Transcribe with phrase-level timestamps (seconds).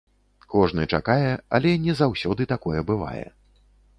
[0.53, 1.27] Кожны чакае,
[1.59, 3.25] але не заўсёды такое бывае.